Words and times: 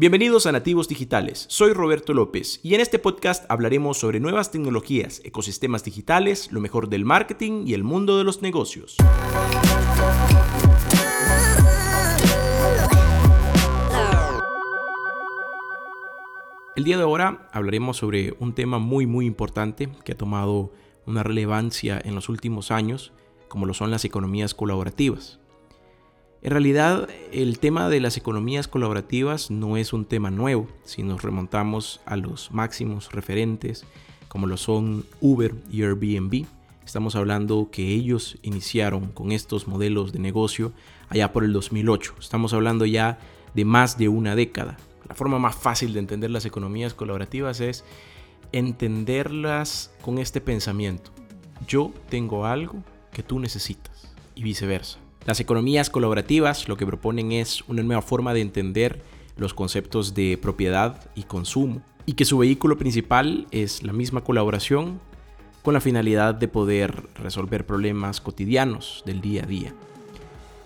Bienvenidos 0.00 0.46
a 0.46 0.52
Nativos 0.52 0.86
Digitales, 0.86 1.46
soy 1.48 1.72
Roberto 1.72 2.14
López 2.14 2.60
y 2.62 2.76
en 2.76 2.80
este 2.80 3.00
podcast 3.00 3.44
hablaremos 3.50 3.98
sobre 3.98 4.20
nuevas 4.20 4.52
tecnologías, 4.52 5.20
ecosistemas 5.24 5.82
digitales, 5.82 6.52
lo 6.52 6.60
mejor 6.60 6.88
del 6.88 7.04
marketing 7.04 7.64
y 7.66 7.74
el 7.74 7.82
mundo 7.82 8.16
de 8.16 8.22
los 8.22 8.40
negocios. 8.40 8.96
El 16.76 16.84
día 16.84 16.96
de 16.96 17.02
ahora 17.02 17.48
hablaremos 17.50 17.96
sobre 17.96 18.36
un 18.38 18.54
tema 18.54 18.78
muy 18.78 19.04
muy 19.04 19.26
importante 19.26 19.88
que 20.04 20.12
ha 20.12 20.16
tomado 20.16 20.72
una 21.06 21.24
relevancia 21.24 22.00
en 22.04 22.14
los 22.14 22.28
últimos 22.28 22.70
años, 22.70 23.12
como 23.48 23.66
lo 23.66 23.74
son 23.74 23.90
las 23.90 24.04
economías 24.04 24.54
colaborativas. 24.54 25.40
En 26.40 26.52
realidad, 26.52 27.08
el 27.32 27.58
tema 27.58 27.88
de 27.88 27.98
las 27.98 28.16
economías 28.16 28.68
colaborativas 28.68 29.50
no 29.50 29.76
es 29.76 29.92
un 29.92 30.04
tema 30.04 30.30
nuevo 30.30 30.68
si 30.84 31.02
nos 31.02 31.22
remontamos 31.22 32.00
a 32.06 32.16
los 32.16 32.52
máximos 32.52 33.10
referentes 33.10 33.84
como 34.28 34.46
lo 34.46 34.56
son 34.56 35.04
Uber 35.20 35.54
y 35.68 35.82
Airbnb. 35.82 36.46
Estamos 36.84 37.16
hablando 37.16 37.70
que 37.72 37.88
ellos 37.88 38.38
iniciaron 38.42 39.08
con 39.08 39.32
estos 39.32 39.66
modelos 39.66 40.12
de 40.12 40.20
negocio 40.20 40.72
allá 41.08 41.32
por 41.32 41.42
el 41.42 41.52
2008. 41.52 42.14
Estamos 42.20 42.52
hablando 42.54 42.86
ya 42.86 43.18
de 43.54 43.64
más 43.64 43.98
de 43.98 44.08
una 44.08 44.36
década. 44.36 44.76
La 45.08 45.16
forma 45.16 45.40
más 45.40 45.56
fácil 45.56 45.92
de 45.92 45.98
entender 45.98 46.30
las 46.30 46.44
economías 46.44 46.94
colaborativas 46.94 47.60
es 47.60 47.84
entenderlas 48.52 49.92
con 50.02 50.18
este 50.18 50.40
pensamiento. 50.40 51.10
Yo 51.66 51.92
tengo 52.08 52.46
algo 52.46 52.76
que 53.12 53.24
tú 53.24 53.40
necesitas 53.40 54.14
y 54.36 54.44
viceversa. 54.44 55.00
Las 55.28 55.40
economías 55.40 55.90
colaborativas 55.90 56.68
lo 56.70 56.78
que 56.78 56.86
proponen 56.86 57.32
es 57.32 57.62
una 57.68 57.82
nueva 57.82 58.00
forma 58.00 58.32
de 58.32 58.40
entender 58.40 59.02
los 59.36 59.52
conceptos 59.52 60.14
de 60.14 60.38
propiedad 60.40 61.10
y 61.14 61.24
consumo 61.24 61.82
y 62.06 62.14
que 62.14 62.24
su 62.24 62.38
vehículo 62.38 62.78
principal 62.78 63.46
es 63.50 63.82
la 63.82 63.92
misma 63.92 64.24
colaboración 64.24 64.98
con 65.60 65.74
la 65.74 65.82
finalidad 65.82 66.34
de 66.34 66.48
poder 66.48 67.10
resolver 67.16 67.66
problemas 67.66 68.22
cotidianos 68.22 69.02
del 69.04 69.20
día 69.20 69.42
a 69.42 69.46
día. 69.46 69.74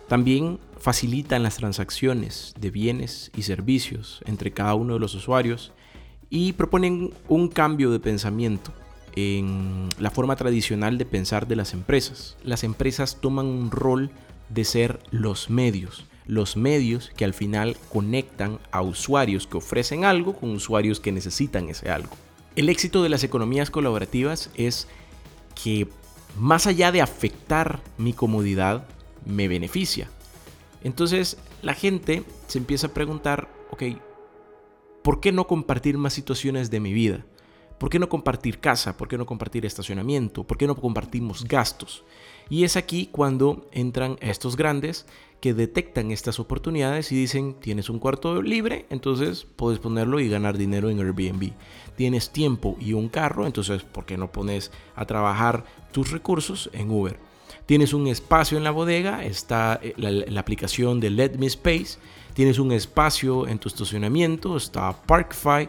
También 0.07 0.61
facilitan 0.79 1.43
las 1.43 1.57
transacciones 1.57 2.55
de 2.57 2.71
bienes 2.71 3.33
y 3.37 3.43
servicios 3.43 4.23
entre 4.27 4.53
cada 4.53 4.75
uno 4.75 4.95
de 4.95 5.01
los 5.01 5.17
usuarios 5.17 5.73
y 6.31 6.53
proponen 6.53 7.13
un 7.27 7.49
cambio 7.49 7.91
de 7.91 7.99
pensamiento 7.99 8.73
en 9.17 9.89
la 9.99 10.13
forma 10.13 10.37
tradicional 10.37 10.99
de 10.99 11.05
pensar 11.05 11.49
de 11.49 11.57
las 11.57 11.75
empresas. 11.75 12.37
Las 12.45 12.63
empresas 12.63 13.19
toman 13.21 13.47
un 13.47 13.73
rol 13.73 14.13
de 14.53 14.65
ser 14.65 15.01
los 15.11 15.51
medios. 15.51 16.07
Los 16.27 16.57
medios 16.57 17.11
que 17.17 17.25
al 17.25 17.35
final 17.35 17.77
conectan 17.91 18.59
a 18.71 18.83
usuarios 18.83 19.47
que 19.47 19.57
ofrecen 19.57 20.05
algo 20.05 20.35
con 20.35 20.51
usuarios 20.51 21.01
que 21.01 21.13
necesitan 21.13 21.69
ese 21.69 21.91
algo. 21.91 22.17
El 22.55 22.69
éxito 22.69 23.03
de 23.03 23.09
las 23.09 23.25
economías 23.25 23.71
colaborativas 23.71 24.51
es 24.55 24.87
que 25.55 25.89
más 26.39 26.67
allá 26.67 26.93
de 26.93 27.03
afectar 27.03 27.81
mi 27.99 28.13
comodidad, 28.13 28.87
me 29.25 29.49
beneficia. 29.49 30.09
Entonces 30.83 31.39
la 31.63 31.75
gente 31.75 32.25
se 32.47 32.59
empieza 32.59 32.89
a 32.89 32.95
preguntar, 32.95 33.49
ok, 33.71 33.83
¿por 35.03 35.21
qué 35.21 35.33
no 35.33 35.47
compartir 35.47 35.99
más 35.99 36.13
situaciones 36.13 36.71
de 36.71 36.81
mi 36.81 36.93
vida? 36.93 37.25
¿Por 37.83 37.91
qué 37.91 37.99
no 37.99 38.09
compartir 38.09 38.61
casa? 38.61 38.97
¿Por 38.97 39.09
qué 39.09 39.19
no 39.19 39.27
compartir 39.27 39.67
estacionamiento? 39.67 40.45
¿Por 40.45 40.57
qué 40.57 40.69
no 40.69 40.77
compartimos 40.77 41.43
gastos? 41.43 42.05
Y 42.49 42.63
es 42.63 42.77
aquí 42.77 43.09
cuando 43.11 43.69
entran 43.73 44.19
estos 44.21 44.57
grandes 44.57 45.05
que 45.41 45.53
detectan 45.53 46.13
estas 46.13 46.39
oportunidades 46.39 47.11
y 47.11 47.17
dicen, 47.17 47.55
tienes 47.55 47.91
un 47.91 47.99
cuarto 47.99 48.41
libre, 48.41 48.87
entonces 48.89 49.49
puedes 49.57 49.81
ponerlo 49.81 50.21
y 50.21 50.29
ganar 50.29 50.59
dinero 50.59 50.91
en 50.91 51.01
Airbnb. 51.01 51.55
Tienes 51.97 52.31
tiempo 52.31 52.77
y 52.79 52.93
un 52.93 53.09
carro, 53.09 53.47
entonces 53.47 53.83
¿por 53.83 54.05
qué 54.05 54.17
no 54.17 54.31
pones 54.31 54.71
a 54.95 55.05
trabajar 55.05 55.65
tus 55.91 56.13
recursos 56.13 56.71
en 56.73 56.89
Uber? 56.89 57.19
Tienes 57.67 57.95
un 57.95 58.07
espacio 58.07 58.57
en 58.57 58.63
la 58.63 58.71
bodega, 58.71 59.25
está 59.25 59.81
eh, 59.83 59.95
la, 59.97 60.13
la 60.13 60.41
aplicación 60.41 61.01
de 61.01 61.11
Let 61.11 61.37
Me 61.37 61.47
Space, 61.47 61.99
tienes 62.33 62.61
un 62.61 62.71
espacio 62.71 63.49
en 63.49 63.59
tu 63.59 63.69
estacionamiento, 63.69 64.57
está 64.57 64.93
Parkify 65.05 65.69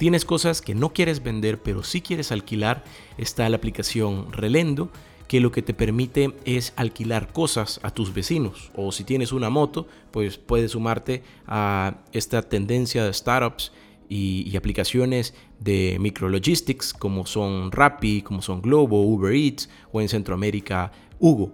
tienes 0.00 0.24
cosas 0.24 0.62
que 0.62 0.74
no 0.74 0.94
quieres 0.94 1.22
vender 1.22 1.60
pero 1.60 1.82
sí 1.82 2.00
quieres 2.00 2.32
alquilar, 2.32 2.84
está 3.18 3.46
la 3.50 3.58
aplicación 3.58 4.32
Relendo 4.32 4.90
que 5.28 5.40
lo 5.40 5.52
que 5.52 5.60
te 5.60 5.74
permite 5.74 6.32
es 6.46 6.72
alquilar 6.76 7.34
cosas 7.34 7.80
a 7.82 7.90
tus 7.90 8.14
vecinos 8.14 8.70
o 8.74 8.92
si 8.92 9.04
tienes 9.04 9.30
una 9.30 9.50
moto 9.50 9.86
pues 10.10 10.38
puedes 10.38 10.70
sumarte 10.70 11.22
a 11.46 11.98
esta 12.12 12.40
tendencia 12.40 13.04
de 13.04 13.12
startups 13.12 13.72
y, 14.08 14.56
aplicaciones 14.56 15.34
de 15.58 15.98
micrologistics 16.00 16.94
como 16.94 17.26
son 17.26 17.70
Rappi, 17.70 18.22
como 18.22 18.40
son 18.40 18.62
Globo, 18.62 19.02
Uber 19.02 19.34
Eats 19.34 19.68
o 19.92 20.00
en 20.00 20.08
Centroamérica 20.08 20.92
Hugo. 21.18 21.52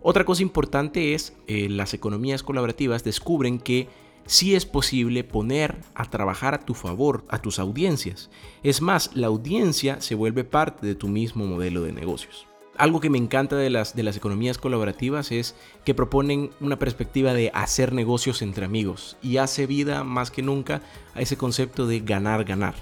Otra 0.00 0.24
cosa 0.24 0.42
importante 0.42 1.12
es 1.12 1.34
eh, 1.46 1.68
las 1.68 1.92
economías 1.92 2.42
colaborativas 2.42 3.04
descubren 3.04 3.60
que 3.60 3.86
sí 4.26 4.54
es 4.54 4.66
posible 4.66 5.24
poner 5.24 5.80
a 5.94 6.04
trabajar 6.10 6.54
a 6.54 6.60
tu 6.60 6.74
favor 6.74 7.24
a 7.28 7.40
tus 7.40 7.58
audiencias. 7.58 8.30
Es 8.62 8.80
más, 8.80 9.10
la 9.14 9.26
audiencia 9.26 10.00
se 10.00 10.14
vuelve 10.14 10.44
parte 10.44 10.86
de 10.86 10.94
tu 10.94 11.08
mismo 11.08 11.46
modelo 11.46 11.82
de 11.82 11.92
negocios. 11.92 12.46
Algo 12.76 13.00
que 13.00 13.10
me 13.10 13.18
encanta 13.18 13.56
de 13.56 13.68
las, 13.68 13.94
de 13.94 14.02
las 14.02 14.16
economías 14.16 14.56
colaborativas 14.56 15.30
es 15.30 15.54
que 15.84 15.94
proponen 15.94 16.50
una 16.60 16.78
perspectiva 16.78 17.34
de 17.34 17.50
hacer 17.52 17.92
negocios 17.92 18.40
entre 18.40 18.64
amigos 18.64 19.18
y 19.22 19.36
hace 19.36 19.66
vida 19.66 20.04
más 20.04 20.30
que 20.30 20.42
nunca 20.42 20.80
a 21.14 21.20
ese 21.20 21.36
concepto 21.36 21.86
de 21.86 22.00
ganar, 22.00 22.44
ganar, 22.44 22.74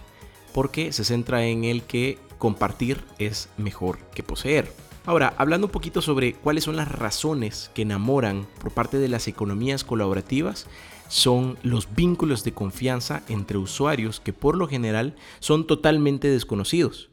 porque 0.55 0.93
se 0.93 1.05
centra 1.05 1.45
en 1.45 1.65
el 1.65 1.83
que 1.83 2.19
compartir 2.39 3.05
es 3.19 3.49
mejor 3.57 3.99
que 4.15 4.23
poseer. 4.23 4.73
Ahora, 5.07 5.35
hablando 5.39 5.69
un 5.69 5.73
poquito 5.73 6.03
sobre 6.03 6.35
cuáles 6.35 6.65
son 6.65 6.77
las 6.77 6.91
razones 6.91 7.71
que 7.75 7.83
enamoran 7.83 8.47
por 8.61 8.73
parte 8.73 8.99
de 8.99 9.09
las 9.09 9.29
economías 9.29 9.83
colaborativas, 9.83 10.67
son 11.09 11.59
los 11.63 11.95
vínculos 11.95 12.45
de 12.45 12.53
confianza 12.53 13.23
entre 13.29 13.59
usuarios 13.59 14.21
que 14.21 14.33
por 14.33 14.57
lo 14.57 14.69
general 14.69 15.17
son 15.41 15.67
totalmente 15.67 16.29
desconocidos. 16.29 17.09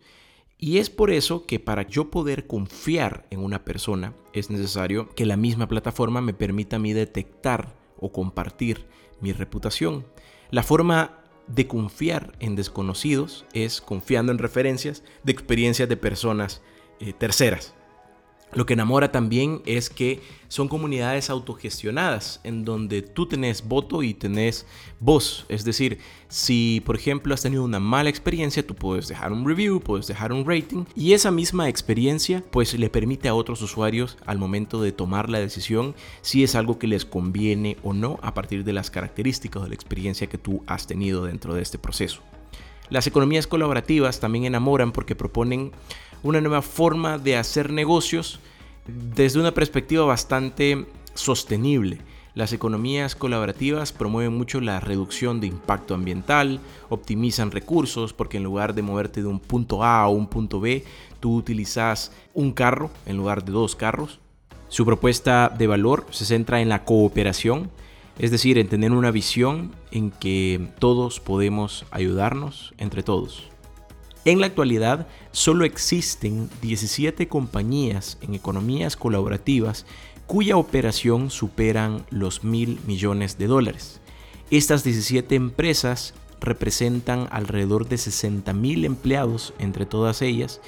Y 0.60 0.80
es 0.80 0.90
por 0.90 1.12
eso 1.12 1.46
que 1.46 1.60
para 1.60 1.84
yo 1.84 2.10
poder 2.10 2.46
confiar 2.46 3.26
en 3.30 3.40
una 3.40 3.64
persona 3.64 4.14
es 4.34 4.50
necesario 4.50 5.10
que 5.16 5.26
la 5.26 5.38
misma 5.38 5.68
plataforma 5.68 6.20
me 6.20 6.34
permita 6.34 6.76
a 6.76 6.80
mí 6.80 6.94
detectar 6.94 7.76
o 8.00 8.12
compartir 8.12 8.86
mi 9.22 9.34
reputación. 9.34 10.06
La 10.52 10.64
forma 10.64 11.20
de 11.48 11.68
confiar 11.68 12.34
en 12.40 12.56
desconocidos 12.56 13.46
es 13.54 13.82
confiando 13.82 14.32
en 14.32 14.40
referencias 14.40 15.04
de 15.24 15.32
experiencias 15.32 15.88
de 15.88 15.98
personas 15.98 16.62
eh, 17.00 17.14
terceras. 17.14 17.77
Lo 18.54 18.66
que 18.66 18.74
enamora 18.74 19.12
también 19.12 19.62
es 19.66 19.90
que 19.90 20.22
son 20.48 20.70
comunidades 20.70 21.30
autogestionadas 21.30 22.40
en 22.46 22.64
donde 22.64 23.02
tú 23.02 23.28
tenés 23.28 23.68
voto 23.68 24.04
y 24.04 24.14
tenés 24.14 24.66
voz. 25.02 25.46
Es 25.50 25.66
decir, 25.66 26.00
si 26.30 26.82
por 26.86 26.96
ejemplo 26.96 27.34
has 27.34 27.42
tenido 27.42 27.66
una 27.66 27.82
mala 27.82 28.10
experiencia, 28.10 28.66
tú 28.66 28.74
puedes 28.74 29.10
dejar 29.10 29.34
un 29.34 29.46
review, 29.46 29.82
puedes 29.82 30.08
dejar 30.08 30.32
un 30.32 30.48
rating 30.48 30.86
y 30.96 31.12
esa 31.12 31.30
misma 31.30 31.68
experiencia 31.68 32.42
pues 32.50 32.74
le 32.74 32.90
permite 32.90 33.28
a 33.28 33.36
otros 33.36 33.62
usuarios 33.62 34.18
al 34.26 34.38
momento 34.38 34.82
de 34.82 34.94
tomar 34.94 35.30
la 35.30 35.40
decisión 35.40 35.94
si 36.22 36.44
es 36.44 36.56
algo 36.56 36.80
que 36.80 36.88
les 36.88 37.04
conviene 37.04 37.78
o 37.84 37.94
no 37.94 38.18
a 38.22 38.34
partir 38.34 38.64
de 38.64 38.74
las 38.74 38.90
características 38.90 39.64
de 39.64 39.70
la 39.70 39.76
experiencia 39.76 40.28
que 40.28 40.38
tú 40.38 40.64
has 40.68 40.88
tenido 40.88 41.26
dentro 41.26 41.54
de 41.54 41.62
este 41.62 41.78
proceso. 41.78 42.22
Las 42.90 43.08
economías 43.08 43.48
colaborativas 43.48 44.20
también 44.20 44.46
enamoran 44.46 44.92
porque 44.92 45.16
proponen 45.16 45.72
una 46.24 46.42
nueva 46.42 46.62
forma 46.62 47.18
de 47.18 47.38
hacer 47.38 47.72
negocios 47.72 48.40
desde 48.88 49.40
una 49.40 49.54
perspectiva 49.54 50.06
bastante 50.06 50.86
sostenible. 51.14 52.00
Las 52.34 52.54
economías 52.54 53.16
colaborativas 53.16 53.92
promueven 53.92 54.38
mucho 54.38 54.62
la 54.62 54.80
reducción 54.80 55.42
de 55.42 55.48
impacto 55.48 55.96
ambiental, 55.96 56.60
optimizan 56.88 57.50
recursos 57.50 58.14
porque 58.14 58.38
en 58.38 58.44
lugar 58.44 58.76
de 58.76 58.84
moverte 58.84 59.22
de 59.22 59.28
un 59.28 59.40
punto 59.40 59.84
A 59.84 60.02
a 60.02 60.08
un 60.08 60.28
punto 60.28 60.60
B, 60.60 60.86
tú 61.20 61.36
utilizas 61.36 62.12
un 62.36 62.52
carro 62.52 62.92
en 63.08 63.18
lugar 63.18 63.44
de 63.44 63.52
dos 63.52 63.76
carros. 63.76 64.20
Su 64.70 64.86
propuesta 64.86 65.50
de 65.50 65.66
valor 65.66 66.06
se 66.12 66.26
centra 66.26 66.62
en 66.62 66.70
la 66.70 66.86
cooperación, 66.86 67.72
es 68.20 68.32
decir, 68.32 68.58
en 68.58 68.68
tener 68.68 68.92
una 68.92 69.12
visión 69.12 69.72
en 69.92 70.12
que 70.12 70.70
todos 70.80 71.20
podemos 71.20 71.86
ayudarnos 71.92 72.74
entre 72.78 73.04
todos. 73.04 73.50
En 74.26 74.42
la 74.42 74.48
actualidad, 74.48 75.08
solo 75.32 75.64
existen 75.64 76.50
17 76.62 77.28
compañías 77.28 78.18
en 78.22 78.34
economías 78.34 78.98
colaborativas 78.98 79.86
cuya 80.26 80.58
operación 80.58 81.30
superan 81.30 82.06
los 82.10 82.44
mil 82.44 82.80
millones 82.86 83.38
de 83.38 83.48
dólares. 83.48 84.02
Estas 84.52 84.84
17 84.84 85.36
empresas 85.36 86.14
representan 86.42 87.28
alrededor 87.32 87.88
de 87.88 87.98
60 87.98 88.54
mil 88.54 88.86
empleados 88.86 89.54
entre 89.60 89.86
todas 89.86 90.22
ellas 90.22 90.60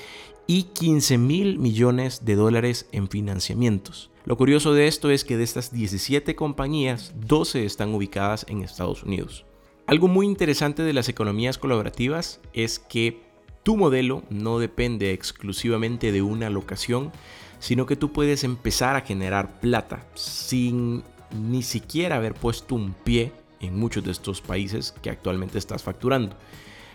y 0.47 0.63
15 0.63 1.17
mil 1.17 1.59
millones 1.59 2.25
de 2.25 2.35
dólares 2.35 2.87
en 2.91 3.09
financiamientos. 3.09 4.09
Lo 4.29 4.37
curioso 4.37 4.75
de 4.75 4.85
esto 4.85 5.09
es 5.09 5.25
que 5.25 5.37
de 5.37 5.43
estas 5.43 5.71
17 5.71 6.35
compañías, 6.35 7.15
12 7.15 7.65
están 7.65 7.95
ubicadas 7.95 8.45
en 8.47 8.61
Estados 8.61 9.01
Unidos. 9.01 9.43
Algo 9.87 10.07
muy 10.07 10.27
interesante 10.27 10.83
de 10.83 10.93
las 10.93 11.09
economías 11.09 11.57
colaborativas 11.57 12.39
es 12.53 12.77
que 12.77 13.23
tu 13.63 13.75
modelo 13.75 14.21
no 14.29 14.59
depende 14.59 15.13
exclusivamente 15.13 16.11
de 16.11 16.21
una 16.21 16.51
locación, 16.51 17.11
sino 17.57 17.87
que 17.87 17.95
tú 17.95 18.13
puedes 18.13 18.43
empezar 18.43 18.95
a 18.95 19.01
generar 19.01 19.59
plata 19.61 20.05
sin 20.13 21.01
ni 21.31 21.63
siquiera 21.63 22.17
haber 22.17 22.35
puesto 22.35 22.75
un 22.75 22.93
pie 22.93 23.31
en 23.61 23.79
muchos 23.79 24.03
de 24.03 24.11
estos 24.11 24.41
países 24.41 24.91
que 25.01 25.09
actualmente 25.09 25.57
estás 25.57 25.81
facturando. 25.81 26.35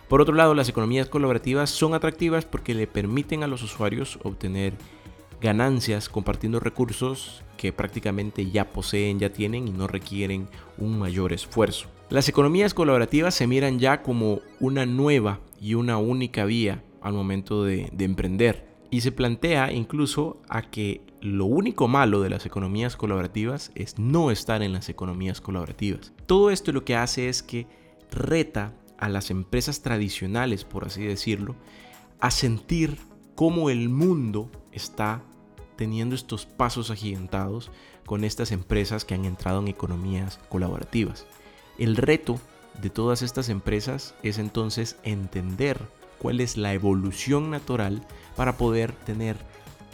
Por 0.08 0.20
otro 0.20 0.36
lado, 0.36 0.54
las 0.54 0.69
economías 0.69 1.08
colaborativas 1.08 1.69
son 1.70 1.94
atractivas 1.94 2.44
porque 2.44 2.75
le 2.75 2.86
permiten 2.86 3.42
a 3.42 3.48
los 3.48 3.64
usuarios 3.64 4.20
obtener 4.22 4.75
ganancias 5.44 6.08
compartiendo 6.08 6.58
recursos 6.58 7.43
que 7.58 7.70
prácticamente 7.70 8.50
ya 8.50 8.73
poseen, 8.73 9.19
ya 9.19 9.31
tienen 9.31 9.69
y 9.69 9.73
no 9.73 9.87
requieren 9.87 10.49
un 10.79 10.99
mayor 10.99 11.35
esfuerzo. 11.35 11.88
Las 12.08 12.31
economías 12.31 12.73
colaborativas 12.73 13.35
se 13.35 13.46
miran 13.46 13.79
ya 13.79 14.02
como 14.02 14.41
una 14.58 14.87
nueva 14.87 15.41
y 15.61 15.75
una 15.75 15.99
única 15.99 16.46
vía 16.46 16.82
al 17.02 17.12
momento 17.12 17.62
de, 17.62 17.91
de 17.93 18.05
emprender 18.06 18.67
y 18.91 19.02
se 19.02 19.12
plantea 19.12 19.70
incluso 19.70 20.41
a 20.49 20.62
que 20.62 21.02
lo 21.20 21.44
único 21.44 21.88
malo 21.88 22.23
de 22.23 22.31
las 22.31 22.46
economías 22.46 22.96
colaborativas 22.96 23.70
es 23.75 23.99
no 23.99 24.31
estar 24.31 24.62
en 24.62 24.73
las 24.73 24.88
economías 24.88 25.43
colaborativas. 25.43 26.14
Todo 26.25 26.50
esto 26.50 26.73
lo 26.73 26.85
que 26.87 26.96
hace 26.96 27.29
es 27.29 27.43
que 27.43 27.67
reta 28.11 28.73
a 28.99 29.11
las 29.11 29.31
empresas 29.31 29.82
tradicionales, 29.82 30.64
por 30.64 30.87
así 30.87 31.02
decirlo, 31.02 31.55
a 32.20 32.31
sentir 32.31 32.96
cómo 33.35 33.69
el 33.69 33.91
mundo 33.91 34.50
está 34.73 35.23
teniendo 35.76 36.15
estos 36.15 36.47
pasos 36.47 36.91
agigantados 36.91 37.71
con 38.06 38.25
estas 38.25 38.53
empresas 38.53 39.05
que 39.05 39.15
han 39.15 39.25
entrado 39.25 39.61
en 39.61 39.69
economías 39.69 40.38
colaborativas. 40.49 41.26
El 41.79 41.97
reto 41.97 42.38
de 42.81 42.91
todas 42.91 43.23
estas 43.23 43.49
empresas 43.49 44.15
es 44.23 44.38
entonces 44.38 44.97
entender 45.03 45.81
cuál 46.19 46.41
es 46.41 46.56
la 46.56 46.73
evolución 46.73 47.50
natural 47.50 48.06
para 48.37 48.56
poder 48.56 48.93
tener 48.93 49.37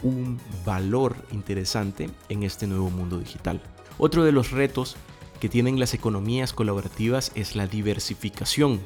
un 0.03 0.39
valor 0.65 1.15
interesante 1.31 2.09
en 2.29 2.43
este 2.43 2.67
nuevo 2.67 2.89
mundo 2.89 3.19
digital. 3.19 3.61
Otro 3.97 4.23
de 4.23 4.31
los 4.31 4.51
retos 4.51 4.95
que 5.39 5.49
tienen 5.49 5.79
las 5.79 5.93
economías 5.93 6.53
colaborativas 6.53 7.31
es 7.35 7.55
la 7.55 7.67
diversificación. 7.67 8.79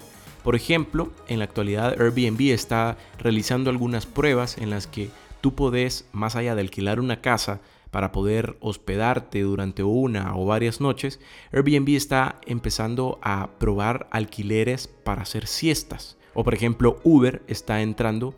Por 0.44 0.56
ejemplo, 0.56 1.12
en 1.28 1.40
la 1.40 1.46
actualidad 1.46 2.00
Airbnb 2.00 2.52
está 2.52 2.98
realizando 3.18 3.70
algunas 3.70 4.06
pruebas 4.06 4.58
en 4.58 4.70
las 4.70 4.88
que 4.88 5.10
tú 5.46 5.54
podés, 5.54 6.10
más 6.12 6.36
allá 6.36 6.56
de 6.56 6.62
alquilar 6.62 7.00
una 7.00 7.22
casa 7.22 7.62
para 7.92 8.12
poder 8.12 8.58
hospedarte 8.62 9.44
durante 9.44 9.84
una 9.84 10.36
o 10.36 10.48
varias 10.48 10.82
noches, 10.82 11.20
Airbnb 11.52 11.96
está 11.96 12.42
empezando 12.48 13.20
a 13.22 13.52
probar 13.60 14.08
alquileres 14.10 14.88
para 14.88 15.22
hacer 15.22 15.46
siestas. 15.46 16.18
O 16.34 16.44
por 16.44 16.56
ejemplo, 16.56 17.00
Uber 17.04 17.44
está 17.46 17.84
entrando 17.84 18.34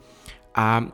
a 0.54 0.89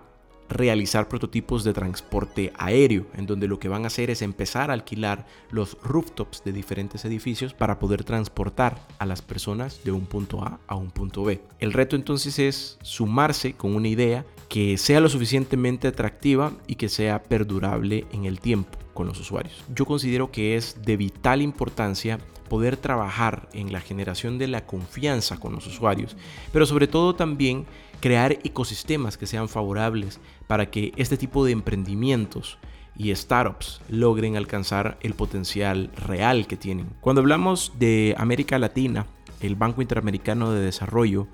realizar 0.50 1.08
prototipos 1.08 1.64
de 1.64 1.74
transporte 1.74 2.54
aéreo, 2.58 3.06
en 3.16 3.26
donde 3.26 3.48
lo 3.48 3.60
que 3.60 3.70
van 3.70 3.84
a 3.84 3.88
hacer 3.88 4.10
es 4.10 4.22
empezar 4.22 4.70
a 4.70 4.74
alquilar 4.74 5.26
los 5.52 5.78
rooftops 5.84 6.44
de 6.44 6.54
diferentes 6.54 7.06
edificios 7.06 7.54
para 7.54 7.80
poder 7.80 8.04
transportar 8.04 8.80
a 9.00 9.06
las 9.06 9.22
personas 9.22 9.84
de 9.84 9.92
un 9.92 10.06
punto 10.06 10.44
A 10.44 10.60
a 10.68 10.76
un 10.76 10.92
punto 10.92 11.24
B. 11.24 11.42
El 11.60 11.74
reto 11.74 11.96
entonces 11.96 12.40
es 12.40 12.78
sumarse 12.82 13.54
con 13.54 13.76
una 13.76 13.88
idea 13.88 14.26
que 14.50 14.78
sea 14.78 15.00
lo 15.00 15.10
suficientemente 15.10 15.88
atractiva 15.88 16.54
y 16.68 16.76
que 16.76 16.90
sea 16.90 17.24
perdurable 17.24 18.06
en 18.12 18.26
el 18.26 18.40
tiempo 18.40 18.78
con 18.94 19.08
los 19.08 19.20
usuarios. 19.20 19.64
Yo 19.74 19.86
considero 19.86 20.32
que 20.32 20.56
es 20.56 20.84
de 20.84 20.98
vital 20.98 21.42
importancia 21.42 22.20
poder 22.54 22.78
trabajar 22.78 23.50
en 23.54 23.74
la 23.74 23.82
generación 23.82 24.38
de 24.38 24.46
la 24.46 24.68
confianza 24.68 25.40
con 25.40 25.54
los 25.54 25.66
usuarios, 25.66 26.16
pero 26.52 26.68
sobre 26.68 26.86
todo 26.86 27.16
también 27.16 27.66
crear 28.00 28.34
ecosistemas 28.44 29.18
que 29.18 29.26
sean 29.26 29.50
favorables 29.50 30.20
para 30.46 30.70
que 30.70 30.94
este 30.96 31.18
tipo 31.18 31.44
de 31.46 31.52
emprendimientos 31.52 32.60
y 32.96 33.16
startups 33.16 33.82
logren 33.90 34.38
alcanzar 34.38 35.00
el 35.02 35.16
potencial 35.16 35.90
real 35.96 36.46
que 36.46 36.56
tienen. 36.56 36.90
Cuando 37.02 37.22
hablamos 37.22 37.74
de 37.80 38.14
América 38.20 38.60
Latina, 38.60 39.08
el 39.42 39.56
Banco 39.56 39.82
Interamericano 39.82 40.52
de 40.52 40.62
Desarrollo 40.62 41.26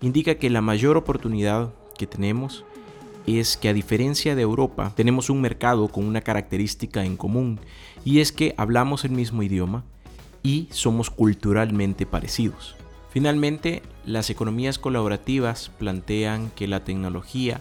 indica 0.00 0.36
que 0.36 0.48
la 0.48 0.60
mayor 0.60 0.96
oportunidad 0.96 1.74
que 1.98 2.06
tenemos 2.06 2.64
es 3.26 3.56
que 3.56 3.68
a 3.68 3.74
diferencia 3.74 4.36
de 4.36 4.42
Europa 4.42 4.92
tenemos 4.94 5.28
un 5.28 5.40
mercado 5.40 5.88
con 5.88 6.04
una 6.04 6.20
característica 6.20 7.04
en 7.04 7.16
común 7.16 7.58
y 8.04 8.20
es 8.20 8.30
que 8.30 8.54
hablamos 8.56 9.04
el 9.04 9.10
mismo 9.10 9.42
idioma 9.42 9.82
y 10.48 10.66
somos 10.70 11.10
culturalmente 11.10 12.06
parecidos. 12.06 12.74
Finalmente, 13.10 13.82
las 14.06 14.30
economías 14.30 14.78
colaborativas 14.78 15.70
plantean 15.78 16.50
que 16.56 16.66
la 16.66 16.84
tecnología 16.84 17.60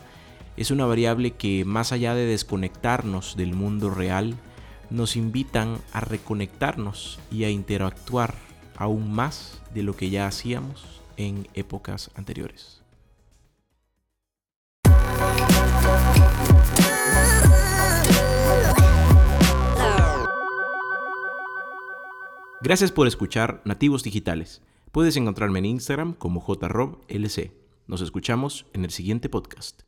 es 0.56 0.72
una 0.72 0.86
variable 0.86 1.32
que 1.32 1.66
más 1.66 1.92
allá 1.92 2.16
de 2.16 2.26
desconectarnos 2.26 3.36
del 3.36 3.54
mundo 3.54 3.90
real, 3.90 4.36
nos 4.90 5.18
invitan 5.18 5.80
a 5.92 6.00
reconectarnos 6.00 7.20
y 7.30 7.44
a 7.44 7.50
interactuar 7.50 8.36
aún 8.78 9.12
más 9.12 9.62
de 9.74 9.84
lo 9.84 9.94
que 9.94 10.10
ya 10.10 10.26
hacíamos 10.26 11.02
en 11.18 11.46
épocas 11.56 12.10
anteriores. 12.16 12.87
Gracias 22.68 22.92
por 22.92 23.08
escuchar 23.08 23.62
Nativos 23.64 24.04
Digitales. 24.04 24.62
Puedes 24.92 25.16
encontrarme 25.16 25.60
en 25.60 25.68
Instagram 25.68 26.12
como 26.12 26.42
jroblc. 26.42 27.52
Nos 27.88 28.02
escuchamos 28.02 28.66
en 28.74 28.84
el 28.84 28.92
siguiente 28.92 29.30
podcast. 29.30 29.87